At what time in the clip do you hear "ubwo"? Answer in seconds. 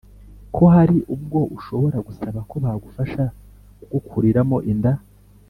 1.15-1.39